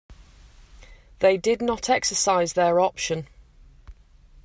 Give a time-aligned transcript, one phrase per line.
[1.19, 3.27] They did not exercise their option.